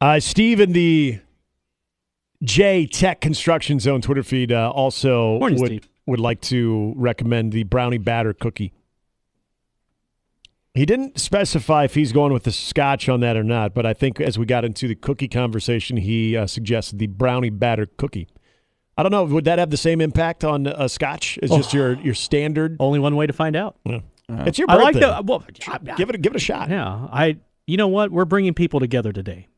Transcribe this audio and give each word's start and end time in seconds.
Uh, 0.00 0.20
Steve 0.20 0.60
in 0.60 0.72
the 0.72 1.20
J 2.42 2.86
Tech 2.86 3.20
Construction 3.20 3.80
Zone 3.80 4.00
Twitter 4.02 4.22
feed 4.22 4.52
uh, 4.52 4.70
also 4.70 5.38
Morning, 5.38 5.58
would, 5.60 5.68
Steve. 5.68 5.88
would 6.06 6.20
like 6.20 6.40
to 6.42 6.92
recommend 6.96 7.52
the 7.52 7.62
brownie 7.64 7.98
batter 7.98 8.32
cookie. 8.34 8.72
He 10.74 10.84
didn't 10.84 11.18
specify 11.18 11.84
if 11.84 11.94
he's 11.94 12.12
going 12.12 12.34
with 12.34 12.42
the 12.42 12.52
scotch 12.52 13.08
on 13.08 13.20
that 13.20 13.34
or 13.34 13.42
not, 13.42 13.72
but 13.72 13.86
I 13.86 13.94
think 13.94 14.20
as 14.20 14.38
we 14.38 14.44
got 14.44 14.62
into 14.62 14.86
the 14.86 14.94
cookie 14.94 15.28
conversation, 15.28 15.96
he 15.96 16.36
uh, 16.36 16.46
suggested 16.46 16.98
the 16.98 17.06
brownie 17.06 17.48
batter 17.48 17.86
cookie. 17.86 18.28
I 18.98 19.02
don't 19.02 19.12
know. 19.12 19.24
Would 19.24 19.46
that 19.46 19.58
have 19.58 19.70
the 19.70 19.78
same 19.78 20.02
impact 20.02 20.44
on 20.44 20.66
a 20.66 20.88
scotch 20.88 21.38
as 21.42 21.50
just 21.50 21.72
your 21.72 21.94
your 22.00 22.14
standard? 22.14 22.76
Only 22.80 22.98
one 22.98 23.16
way 23.16 23.26
to 23.26 23.32
find 23.32 23.56
out. 23.56 23.76
It's 24.28 24.58
your 24.58 24.70
I 24.70 24.74
like 24.76 24.94
birthday. 24.94 25.16
the 25.16 25.22
well. 25.22 25.44
give 25.96 26.10
it 26.10 26.20
give 26.20 26.32
it 26.32 26.36
a 26.36 26.40
shot. 26.40 26.68
Yeah, 26.68 27.08
I. 27.10 27.38
You 27.66 27.76
know 27.76 27.88
what? 27.88 28.12
We're 28.12 28.24
bringing 28.24 28.54
people 28.54 28.78
together 28.80 29.12
today. 29.12 29.48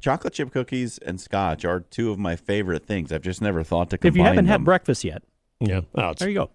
Chocolate 0.00 0.32
chip 0.32 0.52
cookies 0.52 0.98
and 0.98 1.20
scotch 1.20 1.64
are 1.64 1.80
two 1.80 2.10
of 2.10 2.18
my 2.18 2.36
favorite 2.36 2.86
things. 2.86 3.12
I've 3.12 3.22
just 3.22 3.42
never 3.42 3.62
thought 3.62 3.90
to 3.90 3.98
combine 3.98 4.12
them. 4.12 4.14
If 4.14 4.16
you 4.16 4.22
haven't 4.24 4.44
them. 4.46 4.52
had 4.52 4.64
breakfast 4.64 5.04
yet, 5.04 5.22
Yeah. 5.60 5.80
Oh, 5.94 6.10
it's, 6.10 6.20
there 6.20 6.28
you 6.28 6.34
go. 6.36 6.50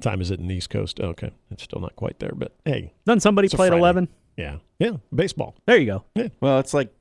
time 0.00 0.20
is 0.20 0.30
it 0.30 0.40
in 0.40 0.48
the 0.48 0.54
East 0.56 0.68
Coast? 0.68 1.00
Okay, 1.00 1.30
it's 1.50 1.62
still 1.62 1.80
not 1.80 1.94
quite 1.96 2.18
there, 2.18 2.32
but 2.34 2.52
hey, 2.64 2.92
Doesn't 3.06 3.20
somebody 3.20 3.46
It's 3.46 3.54
a 3.54 3.56
play 3.56 3.68
at 3.68 3.72
eleven? 3.72 4.08
yeah, 4.36 4.56
yeah, 4.78 4.92
baseball. 5.14 5.54
There 5.66 5.78
you 5.78 5.86
go. 5.86 6.30
Well, 6.40 6.58
it's 6.58 6.74
like 6.74 6.92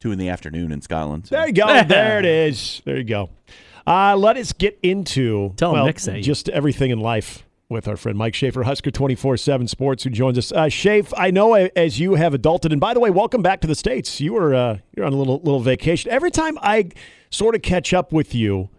two 0.00 0.10
in 0.12 0.18
the 0.18 0.28
afternoon 0.28 0.72
in 0.72 0.82
Scotland. 0.82 1.28
so- 1.28 1.36
There 1.36 1.46
you 1.46 1.52
go. 1.54 1.66
there 1.84 2.18
it 2.18 2.26
is. 2.26 2.82
There 2.84 2.96
you 2.98 3.04
go. 3.04 3.30
Uh, 3.86 4.16
let 4.16 4.36
us 4.36 4.52
get 4.52 4.76
into 4.82 5.54
Tell 5.56 5.70
'em 5.70 5.74
well, 5.74 5.86
Nick 5.86 6.00
sent 6.00 6.24
just 6.24 6.48
everything 6.48 6.90
in 6.90 6.98
life 6.98 7.45
with 7.68 7.88
our 7.88 7.96
friend 7.96 8.16
Mike 8.16 8.34
Schaefer, 8.34 8.62
Husker 8.62 8.90
twenty 8.90 9.14
four 9.14 9.36
seven 9.36 9.66
Sports, 9.66 10.04
who 10.04 10.10
joins 10.10 10.38
us. 10.38 10.52
Uh, 10.52 10.68
Schaefer, 10.68 11.14
I 11.16 11.30
know 11.30 11.54
as 11.54 11.98
you 11.98 12.14
have 12.14 12.32
adulted, 12.32 12.72
and 12.72 12.80
by 12.80 12.94
the 12.94 13.00
way, 13.00 13.10
welcome 13.10 13.42
back 13.42 13.60
to 13.62 13.66
the 13.66 13.74
states. 13.74 14.20
You 14.20 14.34
were 14.34 14.54
uh, 14.54 14.78
you're 14.96 15.06
on 15.06 15.12
a 15.12 15.16
little 15.16 15.38
little 15.38 15.60
vacation. 15.60 16.10
Every 16.10 16.30
time 16.30 16.58
I 16.62 16.90
sort 17.30 17.54
of 17.54 17.62
catch 17.62 17.92
up 17.92 18.12
with 18.12 18.34
you, 18.34 18.70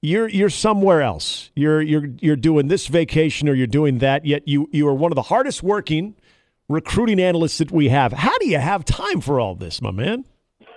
you're 0.00 0.28
you're 0.28 0.50
somewhere 0.50 1.02
else. 1.02 1.50
You're 1.54 1.80
you're 1.80 2.08
you're 2.20 2.36
doing 2.36 2.68
this 2.68 2.86
vacation 2.88 3.48
or 3.48 3.54
you're 3.54 3.66
doing 3.66 3.98
that. 3.98 4.24
Yet 4.24 4.48
you 4.48 4.68
you 4.72 4.88
are 4.88 4.94
one 4.94 5.12
of 5.12 5.16
the 5.16 5.22
hardest 5.22 5.62
working 5.62 6.14
recruiting 6.68 7.20
analysts 7.20 7.58
that 7.58 7.70
we 7.70 7.88
have. 7.90 8.12
How 8.12 8.36
do 8.38 8.48
you 8.48 8.58
have 8.58 8.84
time 8.84 9.20
for 9.20 9.38
all 9.38 9.54
this, 9.54 9.82
my 9.82 9.90
man? 9.90 10.24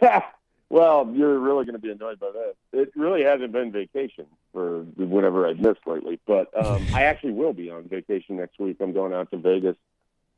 well, 0.69 1.09
you're 1.13 1.39
really 1.39 1.65
going 1.65 1.75
to 1.75 1.81
be 1.81 1.91
annoyed 1.91 2.19
by 2.19 2.31
that. 2.31 2.53
It 2.73 2.91
really 2.95 3.23
hasn't 3.23 3.51
been 3.51 3.71
vacation 3.71 4.25
for 4.53 4.81
whatever 4.95 5.47
I've 5.47 5.59
missed 5.59 5.85
lately, 5.85 6.19
but 6.27 6.49
um, 6.65 6.85
I 6.93 7.03
actually 7.03 7.31
will 7.33 7.53
be 7.53 7.69
on 7.69 7.83
vacation 7.87 8.37
next 8.37 8.59
week. 8.59 8.77
I'm 8.81 8.93
going 8.93 9.13
out 9.13 9.31
to 9.31 9.37
Vegas 9.37 9.75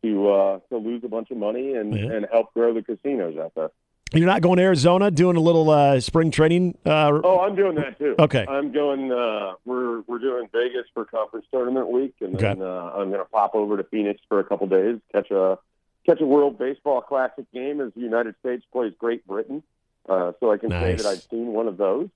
to 0.04 0.30
uh, 0.30 0.60
to 0.70 0.78
lose 0.78 1.04
a 1.04 1.08
bunch 1.08 1.32
of 1.32 1.38
money 1.38 1.74
and, 1.74 1.94
Yeah. 1.94 2.12
and 2.12 2.28
help 2.32 2.54
grow 2.54 2.74
the 2.74 2.82
casinos 2.84 3.38
out 3.38 3.54
there. 3.56 3.72
You're 4.14 4.26
not 4.26 4.42
going 4.42 4.58
to 4.58 4.64
Arizona 4.64 5.12
doing 5.12 5.36
a 5.36 5.40
little 5.40 5.70
uh, 5.70 6.00
spring 6.00 6.32
training. 6.32 6.76
Uh, 6.84 7.20
Oh, 7.24 7.42
I'm 7.42 7.56
doing 7.56 7.76
that 7.76 8.00
too. 8.00 8.16
Okay. 8.18 8.44
I'm 8.48 8.72
going. 8.72 9.12
Uh, 9.12 9.54
we're 9.66 10.02
we're 10.02 10.18
doing 10.20 10.48
Vegas 10.52 10.86
for 10.96 11.06
conference 11.06 11.46
tournament 11.52 11.92
week, 11.92 12.16
and 12.22 12.38
then 12.40 12.62
uh, 12.62 12.92
I'm 12.96 13.10
going 13.10 13.24
to 13.24 13.30
pop 13.32 13.54
over 13.54 13.78
to 13.78 13.84
Phoenix 13.84 14.20
for 14.28 14.40
a 14.40 14.44
couple 14.44 14.66
days, 14.68 15.00
catch 15.12 15.30
a 15.32 15.60
catch 16.08 16.22
a 16.22 16.26
World 16.26 16.58
Baseball 16.58 17.02
Classic 17.02 17.46
game 17.54 17.82
as 17.82 17.94
the 17.94 18.02
United 18.02 18.34
States 18.40 18.64
plays 18.72 18.94
Great 18.98 19.28
Britain. 19.28 19.62
Uh, 20.10 20.32
so 20.40 20.52
I 20.52 20.58
can 20.58 20.72
say 20.72 20.96
that 20.96 21.06
I've 21.06 21.22
seen 21.30 21.48
one 21.48 21.68
of 21.68 21.78
those, 21.78 22.10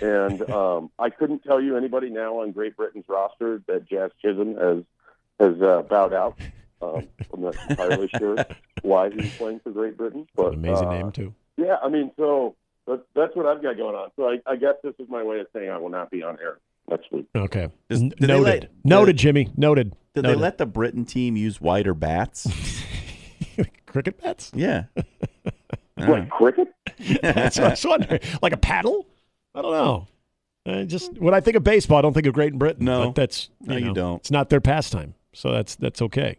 and 0.00 0.42
um, 0.50 0.90
I 0.98 1.10
couldn't 1.10 1.42
tell 1.42 1.60
you 1.60 1.76
anybody 1.76 2.08
now 2.08 2.40
on 2.40 2.52
Great 2.52 2.76
Britain's 2.76 3.04
roster 3.08 3.62
that 3.66 3.88
Jazz 3.88 4.10
Chisholm 4.20 4.54
has 4.56 4.84
has 5.40 5.60
uh, 5.60 5.82
bowed 5.82 6.12
out. 6.12 6.38
Um, 6.80 7.08
I'm 7.32 7.42
not 7.42 7.56
entirely 7.68 8.08
sure 8.16 8.44
why 8.82 9.10
he's 9.10 9.32
playing 9.36 9.60
for 9.60 9.70
Great 9.70 9.96
Britain, 9.96 10.26
but 10.36 10.54
amazing 10.54 10.86
uh, 10.86 10.92
name 10.92 11.12
too. 11.12 11.34
yeah, 11.56 11.76
I 11.82 11.88
mean, 11.88 12.10
so 12.16 12.54
that's, 12.86 13.02
that's 13.14 13.34
what 13.36 13.46
I've 13.46 13.62
got 13.62 13.76
going 13.76 13.94
on. 13.94 14.10
So 14.16 14.28
I, 14.28 14.40
I 14.46 14.56
guess 14.56 14.74
this 14.82 14.94
is 14.98 15.08
my 15.08 15.22
way 15.22 15.40
of 15.40 15.46
saying 15.52 15.70
I 15.70 15.78
will 15.78 15.88
not 15.90 16.10
be 16.10 16.22
on 16.22 16.38
air 16.40 16.58
next 16.90 17.10
week. 17.12 17.26
Okay, 17.34 17.68
Does- 17.88 18.02
N- 18.02 18.12
noted. 18.20 18.42
let- 18.42 18.70
noted, 18.84 19.16
Jimmy. 19.16 19.50
Noted. 19.56 19.94
Did 20.14 20.24
they 20.26 20.34
let 20.34 20.58
the 20.58 20.66
Britain 20.66 21.04
team 21.06 21.36
use 21.36 21.60
wider 21.60 21.94
bats? 21.94 22.46
cricket 23.86 24.20
bats? 24.20 24.52
yeah. 24.54 24.84
I 24.96 25.02
What, 26.06 26.30
cricket? 26.30 26.68
That's 27.22 27.58
what 27.58 27.66
I 27.66 27.70
was 27.70 27.84
wondering. 27.84 28.20
Like 28.40 28.52
a 28.52 28.56
paddle? 28.56 29.06
I 29.54 29.62
don't 29.62 29.72
know. 29.72 30.08
I 30.64 30.84
just 30.84 31.18
when 31.18 31.34
I 31.34 31.40
think 31.40 31.56
of 31.56 31.64
baseball, 31.64 31.98
I 31.98 32.02
don't 32.02 32.12
think 32.14 32.26
of 32.26 32.34
Great 32.34 32.54
Britain. 32.54 32.84
No. 32.84 33.06
but 33.06 33.14
that's 33.16 33.50
No, 33.60 33.76
you 33.76 33.92
don't. 33.92 34.18
It's 34.20 34.30
not 34.30 34.48
their 34.48 34.60
pastime, 34.60 35.14
so 35.32 35.50
that's 35.50 35.74
that's 35.74 36.00
okay. 36.02 36.36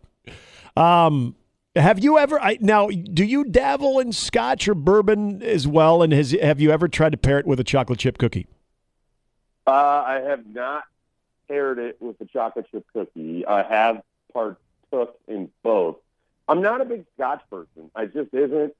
Um, 0.77 1.35
have 1.75 2.03
you 2.03 2.17
ever? 2.17 2.39
I 2.39 2.57
now 2.61 2.87
do 2.87 3.25
you 3.25 3.43
dabble 3.43 3.99
in 3.99 4.13
Scotch 4.13 4.67
or 4.67 4.75
bourbon 4.75 5.41
as 5.41 5.67
well? 5.67 6.01
And 6.03 6.13
has 6.13 6.31
have 6.31 6.61
you 6.61 6.71
ever 6.71 6.87
tried 6.87 7.11
to 7.11 7.17
pair 7.17 7.39
it 7.39 7.45
with 7.45 7.59
a 7.59 7.63
chocolate 7.63 7.99
chip 7.99 8.17
cookie? 8.17 8.47
Uh, 9.67 9.71
I 9.71 10.21
have 10.25 10.45
not 10.45 10.83
paired 11.47 11.79
it 11.79 12.01
with 12.01 12.19
a 12.21 12.25
chocolate 12.25 12.67
chip 12.71 12.85
cookie. 12.93 13.45
I 13.45 13.63
have 13.63 14.03
partook 14.33 15.19
in 15.27 15.49
both. 15.63 15.97
I'm 16.47 16.61
not 16.61 16.81
a 16.81 16.85
big 16.85 17.05
Scotch 17.15 17.41
person. 17.49 17.89
I 17.95 18.05
just 18.05 18.33
isn't. 18.33 18.73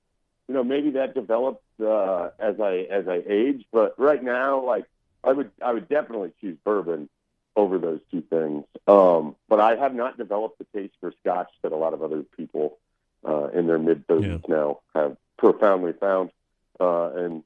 You 0.48 0.56
know, 0.56 0.64
maybe 0.64 0.92
that 0.92 1.14
develops 1.14 1.64
uh, 1.80 2.30
as 2.40 2.60
I 2.60 2.88
as 2.90 3.08
I 3.08 3.22
age. 3.28 3.66
But 3.72 3.98
right 3.98 4.22
now, 4.22 4.64
like 4.66 4.86
I 5.24 5.32
would 5.32 5.52
I 5.62 5.74
would 5.74 5.88
definitely 5.88 6.32
choose 6.42 6.58
bourbon 6.64 7.10
over 7.56 7.78
those 7.78 8.00
two 8.12 8.22
things. 8.22 8.66
Um, 8.88 9.36
but 9.48 9.60
I 9.60 9.76
have 9.76 9.94
not 9.94 10.18
developed 10.18 10.58
the 10.58 10.66
taste 10.76 10.96
for 11.00 11.14
Scotch 11.22 11.50
that 11.62 11.72
a 11.72 11.76
lot 11.76 11.94
of 11.94 12.02
other 12.02 12.24
people 12.36 12.80
uh, 13.28 13.48
in 13.48 13.68
their 13.68 13.78
mid 13.80 14.08
30s 14.08 14.48
now 14.48 14.80
have 14.94 15.18
profoundly 15.38 15.94
found. 15.94 16.32
Uh, 16.80 17.12
and 17.16 17.44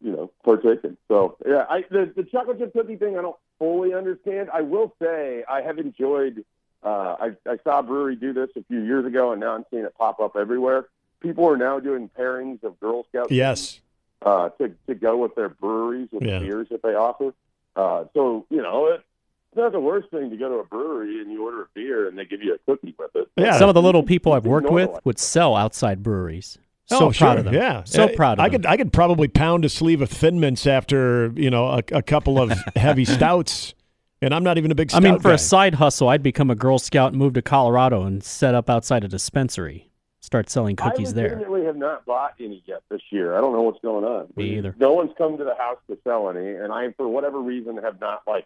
you 0.00 0.12
know, 0.12 0.30
partaken. 0.44 0.96
So 1.08 1.36
yeah, 1.46 1.66
I 1.68 1.84
the, 1.90 2.12
the 2.14 2.24
chocolate 2.24 2.58
chip 2.58 2.72
cookie 2.72 2.96
thing 2.96 3.18
I 3.18 3.22
don't 3.22 3.36
fully 3.58 3.94
understand. 3.94 4.50
I 4.52 4.62
will 4.62 4.94
say 5.00 5.44
I 5.48 5.62
have 5.62 5.78
enjoyed. 5.78 6.44
Uh, 6.82 7.16
I, 7.18 7.50
I 7.50 7.58
saw 7.64 7.80
a 7.80 7.82
brewery 7.82 8.16
do 8.16 8.32
this 8.32 8.50
a 8.56 8.62
few 8.64 8.80
years 8.80 9.06
ago, 9.06 9.32
and 9.32 9.40
now 9.40 9.54
I'm 9.54 9.64
seeing 9.70 9.84
it 9.84 9.94
pop 9.96 10.20
up 10.20 10.36
everywhere. 10.36 10.86
People 11.20 11.48
are 11.48 11.56
now 11.56 11.80
doing 11.80 12.10
pairings 12.18 12.62
of 12.62 12.78
Girl 12.80 13.04
Scout 13.08 13.30
Yes. 13.30 13.80
uh, 14.22 14.50
to 14.60 14.72
to 14.86 14.94
go 14.94 15.16
with 15.16 15.34
their 15.34 15.48
breweries 15.48 16.08
with 16.12 16.22
Yeah. 16.22 16.38
the 16.38 16.46
beers 16.46 16.68
that 16.70 16.82
they 16.82 16.94
offer. 16.94 17.32
Uh, 17.74 18.04
so 18.14 18.46
you 18.50 18.62
know, 18.62 18.86
it, 18.86 19.02
it's 19.50 19.56
not 19.56 19.72
the 19.72 19.80
worst 19.80 20.10
thing 20.10 20.30
to 20.30 20.36
go 20.36 20.48
to 20.48 20.54
a 20.56 20.64
brewery 20.64 21.20
and 21.20 21.30
you 21.32 21.44
order 21.44 21.62
a 21.62 21.66
beer 21.74 22.08
and 22.08 22.16
they 22.18 22.24
give 22.24 22.42
you 22.42 22.54
a 22.54 22.58
cookie 22.70 22.94
with 22.98 23.10
it. 23.14 23.28
Yeah. 23.36 23.58
Some 23.58 23.68
of 23.68 23.74
the 23.74 23.82
little 23.82 24.02
people 24.02 24.32
I've 24.32 24.46
worked 24.46 24.70
with 24.70 24.90
Normalize. 24.90 25.04
would 25.04 25.18
sell 25.18 25.56
outside 25.56 26.02
breweries. 26.02 26.58
Oh, 26.90 26.98
So 26.98 27.10
sure. 27.12 27.26
proud 27.26 27.38
of 27.38 27.44
them. 27.46 27.54
Yeah, 27.54 27.82
So 27.84 28.04
Uh, 28.04 28.08
proud 28.14 28.38
of 28.38 28.44
I 28.44 28.48
them. 28.48 28.62
could 28.62 28.66
I 28.66 28.76
could 28.76 28.92
probably 28.92 29.26
pound 29.28 29.64
a 29.64 29.68
sleeve 29.68 30.00
of 30.02 30.08
Thin 30.10 30.38
Mints 30.38 30.66
after 30.66 31.32
you 31.34 31.50
know 31.50 31.66
a, 31.66 31.82
a 31.92 32.02
couple 32.02 32.38
of 32.40 32.50
heavy 32.76 33.04
stouts, 33.04 33.74
and 34.22 34.32
I'm 34.32 34.44
not 34.44 34.56
even 34.58 34.70
a 34.70 34.74
big. 34.74 34.94
I 34.94 35.00
mean, 35.00 35.16
for 35.18 35.28
guy. 35.30 35.34
a 35.34 35.38
side 35.38 35.74
hustle, 35.74 36.08
I'd 36.08 36.22
become 36.22 36.48
a 36.50 36.54
Girl 36.54 36.78
Scout 36.78 37.10
and 37.12 37.18
move 37.18 37.32
to 37.34 37.42
Colorado 37.42 38.02
and 38.04 38.22
set 38.22 38.54
up 38.54 38.70
outside 38.70 39.02
a 39.04 39.08
dispensary, 39.08 39.90
start 40.26 40.50
selling 40.50 40.74
cookies 40.74 41.10
I 41.10 41.12
there. 41.12 41.28
legitimately 41.30 41.64
have 41.66 41.76
not 41.76 42.04
bought 42.04 42.34
any 42.40 42.60
yet 42.66 42.82
this 42.90 43.00
year. 43.10 43.36
I 43.36 43.40
don't 43.40 43.52
know 43.52 43.62
what's 43.62 43.80
going 43.80 44.04
on. 44.04 44.26
Me 44.36 44.58
either. 44.58 44.74
No 44.78 44.92
one's 44.92 45.12
come 45.16 45.38
to 45.38 45.44
the 45.44 45.54
house 45.54 45.78
to 45.88 45.96
sell 46.04 46.28
any, 46.28 46.48
and 46.54 46.72
I, 46.72 46.90
for 46.92 47.08
whatever 47.08 47.40
reason, 47.40 47.76
have 47.78 48.00
not 48.00 48.22
like 48.26 48.44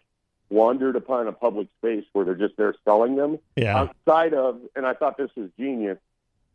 wandered 0.51 0.95
upon 0.95 1.27
a 1.27 1.31
public 1.31 1.67
space 1.79 2.05
where 2.13 2.23
they're 2.23 2.35
just 2.35 2.55
there 2.57 2.75
selling 2.85 3.15
them. 3.15 3.39
yeah, 3.55 3.77
Outside 3.79 4.33
of, 4.35 4.59
and 4.75 4.85
I 4.85 4.93
thought 4.93 5.17
this 5.17 5.31
was 5.35 5.49
genius. 5.57 5.97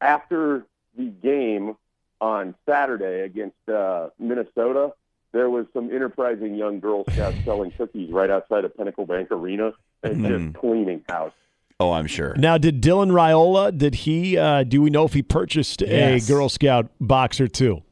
After 0.01 0.65
the 0.97 1.07
game 1.07 1.77
on 2.21 2.55
Saturday 2.65 3.23
against 3.23 3.69
uh, 3.69 4.11
Minnesota, 4.19 4.93
there 5.33 5.51
was 5.51 5.67
some 5.75 5.91
enterprising 5.91 6.55
young 6.55 6.79
Girl 6.81 7.05
Scouts 7.11 7.37
selling 7.45 7.73
cookies 7.73 8.11
right 8.13 8.31
outside 8.31 8.65
of 8.65 8.77
Pinnacle 8.77 9.07
Bank 9.07 9.31
Arena 9.33 9.73
and 10.03 10.17
Mhm. 10.19 10.29
just 10.53 10.59
cleaning 10.61 11.03
house. 11.09 11.33
Oh, 11.79 11.93
I'm 11.93 12.07
sure. 12.07 12.35
Now, 12.37 12.57
did 12.57 12.81
Dylan 12.83 13.11
Raiola? 13.11 13.77
Did 13.77 13.95
he? 13.97 14.39
Uh, 14.39 14.63
do 14.63 14.81
we 14.81 14.89
know 14.91 15.05
if 15.05 15.13
he 15.13 15.23
purchased 15.23 15.83
Yes. 15.83 16.27
a 16.29 16.33
Girl 16.33 16.49
Scout 16.49 16.91
box 17.01 17.41
or 17.41 17.49
two 17.49 17.83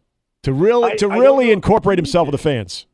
to 0.43 0.53
really 0.53 0.93
I- 0.93 0.97
to 0.97 1.11
I 1.11 1.19
really 1.19 1.51
incorporate 1.53 1.99
himself 1.99 2.27
with 2.27 2.33
the 2.33 2.39
fans? 2.39 2.87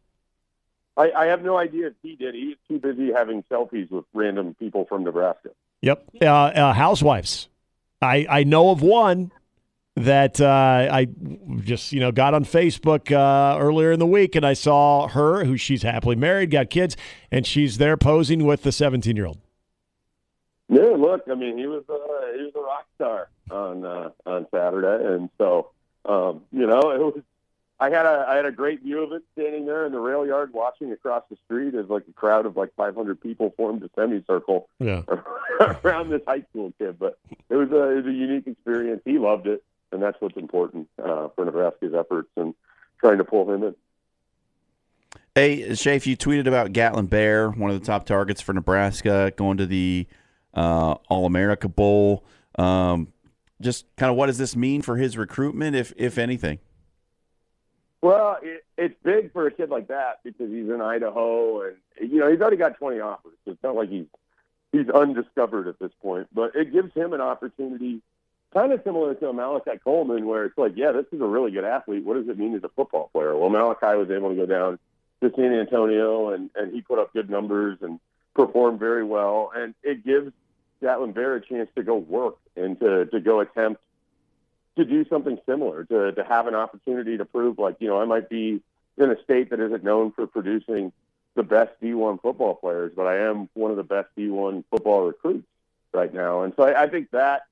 I, 0.96 1.12
I 1.12 1.26
have 1.26 1.42
no 1.42 1.56
idea 1.56 1.86
if 1.88 1.92
he 2.02 2.16
did. 2.16 2.34
He's 2.34 2.56
too 2.68 2.78
busy 2.80 3.12
having 3.12 3.44
selfies 3.44 3.90
with 3.90 4.04
random 4.12 4.54
people 4.58 4.84
from 4.86 5.04
Nebraska. 5.04 5.50
Yep. 5.82 6.04
Uh, 6.20 6.26
uh, 6.26 6.72
housewives. 6.74 7.48
I 8.02 8.26
I 8.28 8.44
know 8.44 8.70
of 8.70 8.82
one 8.82 9.30
that 9.96 10.40
uh, 10.40 10.88
I 10.90 11.06
just 11.60 11.92
you 11.92 12.00
know 12.00 12.10
got 12.10 12.34
on 12.34 12.44
Facebook 12.44 13.12
uh, 13.12 13.58
earlier 13.60 13.92
in 13.92 14.00
the 14.00 14.06
week, 14.06 14.34
and 14.34 14.44
I 14.44 14.54
saw 14.54 15.06
her, 15.06 15.44
who 15.44 15.56
she's 15.56 15.82
happily 15.82 16.16
married, 16.16 16.50
got 16.50 16.68
kids, 16.68 16.96
and 17.30 17.46
she's 17.46 17.78
there 17.78 17.96
posing 17.96 18.44
with 18.44 18.62
the 18.64 18.72
17 18.72 19.14
year 19.14 19.26
old. 19.26 19.38
Yeah, 20.72 20.94
look, 20.96 21.22
I 21.28 21.34
mean, 21.34 21.58
he 21.58 21.66
was 21.66 21.82
uh, 21.88 22.36
he 22.38 22.44
was 22.44 22.52
a 22.54 22.60
rock 22.60 22.86
star 22.94 23.28
on 23.50 23.84
uh, 23.84 24.10
on 24.24 24.46
Saturday, 24.54 25.04
and 25.14 25.28
so 25.36 25.70
um, 26.04 26.42
you 26.52 26.66
know, 26.66 26.90
it 26.92 27.00
was. 27.00 27.22
I 27.80 27.88
had 27.88 28.04
a 28.06 28.26
I 28.28 28.36
had 28.36 28.44
a 28.44 28.52
great 28.52 28.82
view 28.82 29.02
of 29.02 29.10
it 29.12 29.22
standing 29.32 29.64
there 29.66 29.86
in 29.86 29.92
the 29.92 29.98
rail 29.98 30.26
yard, 30.26 30.52
watching 30.52 30.92
across 30.92 31.24
the 31.30 31.36
street 31.46 31.74
as 31.74 31.86
like 31.88 32.04
a 32.08 32.12
crowd 32.12 32.44
of 32.46 32.54
like 32.56 32.74
500 32.76 33.18
people 33.20 33.52
formed 33.56 33.82
a 33.82 33.88
semicircle 33.96 34.68
Yeah. 34.78 35.02
around 35.82 36.10
this 36.10 36.20
high 36.26 36.42
school 36.50 36.72
kid. 36.78 36.98
But 36.98 37.18
it 37.48 37.56
was 37.56 37.70
a 37.70 37.90
it 37.90 37.96
was 37.96 38.06
a 38.06 38.12
unique 38.12 38.46
experience. 38.46 39.00
He 39.06 39.18
loved 39.18 39.46
it. 39.46 39.64
and 39.92 40.02
that's 40.02 40.20
what's 40.20 40.36
important 40.36 40.88
uh, 41.02 41.28
for 41.34 41.46
Nebraska's 41.46 41.94
efforts 41.94 42.28
and 42.36 42.54
trying 43.00 43.16
to 43.18 43.24
pull 43.24 43.50
him 43.50 43.62
in. 43.64 43.74
Hey, 45.34 45.70
Shafe, 45.70 46.06
you 46.06 46.16
tweeted 46.18 46.46
about 46.46 46.72
Gatlin 46.72 47.06
Bair, 47.06 47.48
one 47.50 47.70
of 47.70 47.80
the 47.80 47.86
top 47.86 48.04
targets 48.04 48.40
for 48.42 48.52
Nebraska, 48.52 49.32
going 49.36 49.56
to 49.56 49.66
the 49.66 50.06
uh, 50.54 50.94
All 51.08 51.26
America 51.26 51.68
Bowl. 51.68 52.24
Um, 52.58 53.12
just 53.60 53.84
kind 53.96 54.10
of 54.10 54.16
what 54.16 54.26
does 54.26 54.38
this 54.38 54.56
mean 54.56 54.82
for 54.82 54.96
his 54.96 55.16
recruitment, 55.16 55.76
if 55.76 55.92
if 55.96 56.18
anything? 56.18 56.58
Well, 58.02 58.38
it, 58.42 58.64
it's 58.78 58.94
big 59.02 59.32
for 59.32 59.46
a 59.46 59.50
kid 59.50 59.68
like 59.68 59.88
that 59.88 60.20
because 60.24 60.50
he's 60.50 60.68
in 60.68 60.80
Idaho, 60.80 61.62
and 61.62 61.76
you 62.00 62.18
know 62.18 62.30
he's 62.30 62.40
already 62.40 62.56
got 62.56 62.78
20 62.78 63.00
offers. 63.00 63.36
It's 63.46 63.62
not 63.62 63.74
like 63.74 63.90
he's 63.90 64.06
he's 64.72 64.88
undiscovered 64.88 65.68
at 65.68 65.78
this 65.78 65.92
point, 66.00 66.28
but 66.32 66.54
it 66.54 66.72
gives 66.72 66.92
him 66.94 67.12
an 67.12 67.20
opportunity, 67.20 68.00
kind 68.54 68.72
of 68.72 68.80
similar 68.84 69.14
to 69.14 69.32
Malachi 69.32 69.78
Coleman, 69.84 70.26
where 70.26 70.44
it's 70.46 70.56
like, 70.56 70.72
yeah, 70.76 70.92
this 70.92 71.06
is 71.12 71.20
a 71.20 71.26
really 71.26 71.50
good 71.50 71.64
athlete. 71.64 72.04
What 72.04 72.14
does 72.14 72.28
it 72.28 72.38
mean 72.38 72.54
as 72.54 72.64
a 72.64 72.70
football 72.70 73.10
player? 73.12 73.36
Well, 73.36 73.50
Malachi 73.50 73.98
was 73.98 74.10
able 74.10 74.30
to 74.30 74.36
go 74.36 74.46
down 74.46 74.78
to 75.22 75.32
San 75.36 75.52
Antonio, 75.52 76.30
and 76.30 76.48
and 76.54 76.72
he 76.72 76.80
put 76.80 76.98
up 76.98 77.12
good 77.12 77.28
numbers 77.28 77.78
and 77.82 78.00
performed 78.34 78.78
very 78.78 79.04
well, 79.04 79.52
and 79.54 79.74
it 79.82 80.04
gives 80.04 80.32
Gatlin 80.80 81.12
Bair 81.12 81.36
a 81.36 81.40
chance 81.40 81.68
to 81.76 81.82
go 81.82 81.96
work 81.96 82.36
and 82.56 82.78
to 82.80 83.06
to 83.06 83.20
go 83.20 83.40
attempt 83.40 83.80
to 84.76 84.84
do 84.84 85.04
something 85.08 85.38
similar, 85.46 85.84
to, 85.84 86.12
to 86.12 86.24
have 86.24 86.46
an 86.46 86.54
opportunity 86.54 87.16
to 87.18 87.24
prove, 87.24 87.58
like, 87.58 87.76
you 87.80 87.88
know, 87.88 88.00
I 88.00 88.04
might 88.04 88.28
be 88.28 88.60
in 88.96 89.10
a 89.10 89.22
state 89.22 89.50
that 89.50 89.60
isn't 89.60 89.84
known 89.84 90.12
for 90.12 90.26
producing 90.26 90.92
the 91.34 91.42
best 91.42 91.72
D1 91.82 92.20
football 92.22 92.54
players, 92.54 92.92
but 92.94 93.06
I 93.06 93.18
am 93.18 93.48
one 93.54 93.70
of 93.70 93.76
the 93.76 93.82
best 93.82 94.08
D1 94.16 94.64
football 94.70 95.06
recruits 95.06 95.46
right 95.92 96.12
now. 96.12 96.42
And 96.42 96.52
so 96.56 96.64
I, 96.64 96.84
I 96.84 96.88
think 96.88 97.10
that 97.10 97.42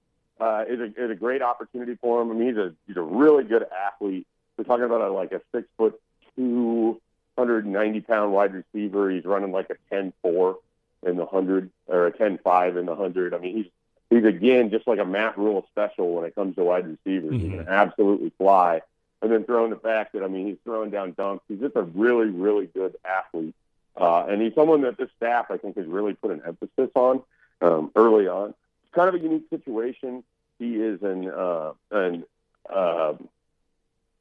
uh, 0.41 0.65
is, 0.69 0.81
a, 0.81 1.05
is 1.05 1.11
a 1.11 1.15
great 1.15 1.43
opportunity 1.43 1.97
for 2.01 2.23
him. 2.23 2.31
I 2.31 2.35
mean, 2.35 2.49
he's 2.49 2.57
a, 2.57 2.75
he's 2.87 2.97
a 2.97 3.03
really 3.03 3.45
good 3.45 3.67
athlete. 3.73 4.27
We're 4.57 4.65
talking 4.65 4.85
about 4.85 5.01
a, 5.01 5.11
like 5.11 5.33
a 5.33 5.41
six 5.55 5.69
foot 5.77 6.01
two, 6.35 7.01
190 7.35 8.01
pound 8.01 8.33
wide 8.33 8.55
receiver. 8.55 9.11
He's 9.11 9.25
running 9.25 9.53
like 9.53 9.71
a 9.71 9.77
10 9.95 10.13
4 10.23 10.59
in 11.07 11.17
the 11.17 11.25
100 11.25 11.71
or 11.87 12.07
a 12.07 12.13
ten 12.13 12.39
five 12.39 12.77
in 12.77 12.87
the 12.87 12.95
100. 12.95 13.35
I 13.35 13.39
mean, 13.39 13.57
he's 13.57 13.67
he's 14.11 14.25
again 14.25 14.71
just 14.71 14.87
like 14.87 14.99
a 14.99 15.05
Matt 15.05 15.39
Rhule 15.39 15.67
special 15.71 16.15
when 16.15 16.25
it 16.25 16.35
comes 16.35 16.57
to 16.57 16.65
wide 16.65 16.87
receivers. 16.87 17.35
Mm-hmm. 17.35 17.51
He 17.51 17.57
can 17.57 17.69
absolutely 17.69 18.33
fly. 18.39 18.83
And 19.21 19.33
then 19.33 19.45
throwing 19.45 19.71
the 19.71 19.77
back 19.77 20.13
that 20.13 20.23
I 20.23 20.29
mean, 20.29 20.47
he's 20.47 20.59
throwing 20.65 20.91
down 20.91 21.13
dunks. 21.13 21.41
He's 21.49 21.61
just 21.61 21.77
a 21.77 21.83
really, 21.83 22.29
really 22.29 22.67
good 22.67 22.97
athlete. 23.05 23.55
Uh, 23.97 24.27
and 24.29 24.41
he's 24.41 24.55
someone 24.55 24.83
that 24.83 24.97
this 24.97 25.11
staff, 25.17 25.47
I 25.51 25.57
think, 25.57 25.77
has 25.77 25.87
really 25.87 26.15
put 26.15 26.31
an 26.31 26.43
emphasis 26.47 26.91
on 26.95 27.23
um, 27.61 27.91
early 27.97 28.29
on. 28.29 28.51
It's 28.85 28.95
kind 28.95 29.09
of 29.09 29.17
a 29.17 29.19
unique 29.19 29.49
situation. 29.51 30.23
He 30.59 30.77
is 30.77 31.03
an 31.03 31.29
uh, 31.29 31.73
an 31.91 32.25
uh, 32.69 33.15